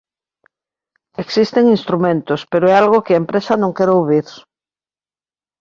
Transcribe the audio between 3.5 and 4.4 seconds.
non quere ouvir.